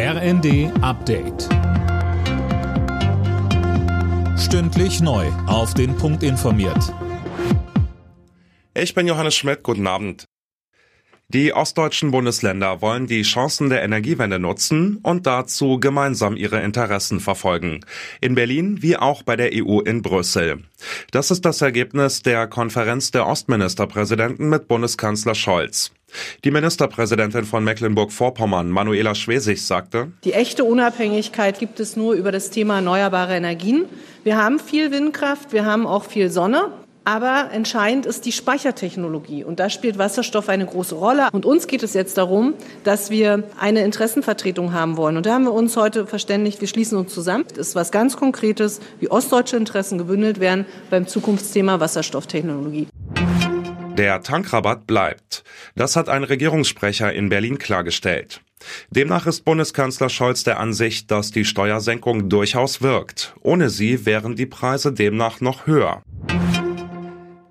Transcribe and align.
RND 0.00 0.70
Update. 0.80 1.48
Stündlich 4.38 5.00
neu. 5.00 5.26
Auf 5.48 5.74
den 5.74 5.96
Punkt 5.96 6.22
informiert. 6.22 6.94
Ich 8.74 8.94
bin 8.94 9.08
Johannes 9.08 9.34
Schmidt. 9.34 9.64
Guten 9.64 9.88
Abend. 9.88 10.24
Die 11.26 11.52
ostdeutschen 11.52 12.12
Bundesländer 12.12 12.80
wollen 12.80 13.08
die 13.08 13.22
Chancen 13.22 13.70
der 13.70 13.82
Energiewende 13.82 14.38
nutzen 14.38 15.00
und 15.02 15.26
dazu 15.26 15.80
gemeinsam 15.80 16.36
ihre 16.36 16.62
Interessen 16.62 17.18
verfolgen. 17.18 17.80
In 18.20 18.36
Berlin 18.36 18.80
wie 18.80 18.96
auch 18.96 19.24
bei 19.24 19.34
der 19.34 19.50
EU 19.52 19.80
in 19.80 20.02
Brüssel. 20.02 20.62
Das 21.10 21.32
ist 21.32 21.44
das 21.44 21.60
Ergebnis 21.60 22.22
der 22.22 22.46
Konferenz 22.46 23.10
der 23.10 23.26
Ostministerpräsidenten 23.26 24.48
mit 24.48 24.68
Bundeskanzler 24.68 25.34
Scholz. 25.34 25.90
Die 26.44 26.50
Ministerpräsidentin 26.50 27.44
von 27.44 27.64
Mecklenburg-Vorpommern, 27.64 28.70
Manuela 28.70 29.14
Schwesig, 29.14 29.64
sagte, 29.64 30.12
Die 30.24 30.32
echte 30.32 30.64
Unabhängigkeit 30.64 31.58
gibt 31.58 31.80
es 31.80 31.96
nur 31.96 32.14
über 32.14 32.32
das 32.32 32.50
Thema 32.50 32.76
erneuerbare 32.76 33.36
Energien. 33.36 33.86
Wir 34.24 34.36
haben 34.36 34.58
viel 34.58 34.90
Windkraft, 34.90 35.52
wir 35.52 35.64
haben 35.64 35.86
auch 35.86 36.04
viel 36.04 36.30
Sonne. 36.30 36.72
Aber 37.04 37.48
entscheidend 37.52 38.04
ist 38.04 38.26
die 38.26 38.32
Speichertechnologie. 38.32 39.42
Und 39.42 39.60
da 39.60 39.70
spielt 39.70 39.96
Wasserstoff 39.96 40.50
eine 40.50 40.66
große 40.66 40.94
Rolle. 40.94 41.28
Und 41.32 41.46
uns 41.46 41.66
geht 41.66 41.82
es 41.82 41.94
jetzt 41.94 42.18
darum, 42.18 42.52
dass 42.84 43.08
wir 43.08 43.44
eine 43.58 43.82
Interessenvertretung 43.82 44.74
haben 44.74 44.98
wollen. 44.98 45.16
Und 45.16 45.24
da 45.24 45.32
haben 45.32 45.44
wir 45.44 45.54
uns 45.54 45.74
heute 45.78 46.06
verständigt, 46.06 46.60
wir 46.60 46.68
schließen 46.68 46.98
uns 46.98 47.14
zusammen. 47.14 47.46
Das 47.56 47.68
ist 47.68 47.74
was 47.74 47.92
ganz 47.92 48.18
Konkretes, 48.18 48.80
wie 49.00 49.10
ostdeutsche 49.10 49.56
Interessen 49.56 49.96
gebündelt 49.96 50.38
werden 50.38 50.66
beim 50.90 51.06
Zukunftsthema 51.06 51.80
Wasserstofftechnologie. 51.80 52.88
Der 53.98 54.22
Tankrabatt 54.22 54.86
bleibt. 54.86 55.42
Das 55.74 55.96
hat 55.96 56.08
ein 56.08 56.22
Regierungssprecher 56.22 57.12
in 57.12 57.30
Berlin 57.30 57.58
klargestellt. 57.58 58.42
Demnach 58.90 59.26
ist 59.26 59.44
Bundeskanzler 59.44 60.08
Scholz 60.08 60.44
der 60.44 60.60
Ansicht, 60.60 61.10
dass 61.10 61.32
die 61.32 61.44
Steuersenkung 61.44 62.28
durchaus 62.28 62.80
wirkt. 62.80 63.34
Ohne 63.40 63.70
sie 63.70 64.06
wären 64.06 64.36
die 64.36 64.46
Preise 64.46 64.92
demnach 64.92 65.40
noch 65.40 65.66
höher. 65.66 66.04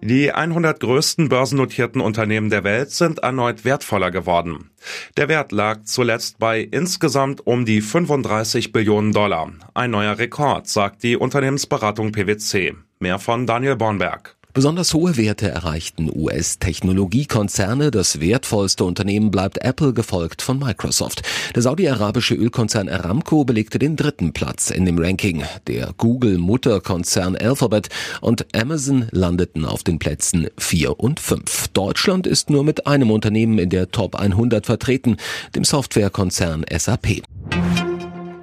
Die 0.01 0.31
100 0.31 0.79
größten 0.79 1.27
börsennotierten 1.27 1.99
Unternehmen 1.99 2.49
der 2.49 2.63
Welt 2.63 2.91
sind 2.91 3.19
erneut 3.19 3.65
wertvoller 3.65 4.09
geworden. 4.09 4.71
Der 5.17 5.27
Wert 5.27 5.51
lag 5.51 5.83
zuletzt 5.83 6.39
bei 6.39 6.61
insgesamt 6.61 7.45
um 7.45 7.65
die 7.65 7.81
35 7.81 8.71
Billionen 8.71 9.11
Dollar. 9.11 9.51
Ein 9.73 9.91
neuer 9.91 10.17
Rekord, 10.17 10.69
sagt 10.69 11.03
die 11.03 11.17
Unternehmensberatung 11.17 12.13
PwC. 12.13 12.73
Mehr 12.99 13.19
von 13.19 13.45
Daniel 13.45 13.75
Bornberg. 13.75 14.36
Besonders 14.57 14.95
hohe 14.95 15.17
Werte 15.17 15.49
erreichten 15.49 16.09
US-Technologiekonzerne. 16.11 17.91
Das 17.91 18.19
wertvollste 18.19 18.85
Unternehmen 18.85 19.29
bleibt 19.29 19.59
Apple, 19.59 19.93
gefolgt 19.93 20.41
von 20.41 20.57
Microsoft. 20.57 21.21
Der 21.53 21.61
saudi-arabische 21.61 22.33
Ölkonzern 22.33 22.89
Aramco 22.89 23.45
belegte 23.45 23.77
den 23.77 23.95
dritten 23.95 24.33
Platz 24.33 24.71
in 24.71 24.85
dem 24.85 24.97
Ranking. 24.97 25.43
Der 25.67 25.93
Google-Mutterkonzern 25.95 27.35
Alphabet 27.35 27.89
und 28.19 28.47
Amazon 28.55 29.05
landeten 29.11 29.63
auf 29.63 29.83
den 29.83 29.99
Plätzen 29.99 30.47
4 30.57 30.99
und 30.99 31.19
5. 31.19 31.67
Deutschland 31.67 32.25
ist 32.25 32.49
nur 32.49 32.63
mit 32.63 32.87
einem 32.87 33.11
Unternehmen 33.11 33.59
in 33.59 33.69
der 33.69 33.91
Top 33.91 34.15
100 34.15 34.65
vertreten, 34.65 35.17
dem 35.53 35.65
Softwarekonzern 35.65 36.65
SAP. 36.75 37.21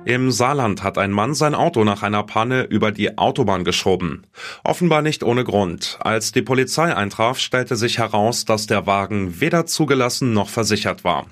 Im 0.04 0.30
Saarland 0.30 0.82
hat 0.82 0.98
ein 0.98 1.10
Mann 1.10 1.34
sein 1.34 1.54
Auto 1.54 1.82
nach 1.82 2.02
einer 2.02 2.22
Panne 2.24 2.64
über 2.64 2.92
die 2.92 3.16
Autobahn 3.16 3.64
geschoben. 3.64 4.26
Offenbar 4.62 5.00
nicht 5.00 5.22
ohne 5.22 5.44
Grund. 5.44 5.98
Als 6.00 6.32
die 6.32 6.42
Polizei 6.42 6.94
eintraf, 6.94 7.38
stellte 7.38 7.76
sich 7.76 7.98
heraus, 7.98 8.44
dass 8.44 8.66
der 8.66 8.86
Wagen 8.86 9.40
weder 9.40 9.64
zugelassen 9.64 10.34
noch 10.34 10.50
versichert 10.50 11.04
war. 11.04 11.26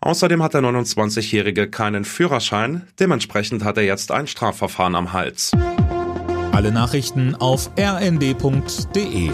Außerdem 0.00 0.42
hat 0.42 0.54
der 0.54 0.62
29-Jährige 0.62 1.68
keinen 1.68 2.04
Führerschein. 2.04 2.86
Dementsprechend 3.00 3.64
hat 3.64 3.76
er 3.76 3.84
jetzt 3.84 4.12
ein 4.12 4.28
Strafverfahren 4.28 4.94
am 4.94 5.12
Hals. 5.12 5.50
Alle 6.52 6.70
Nachrichten 6.70 7.34
auf 7.34 7.70
rnd.de 7.76 9.30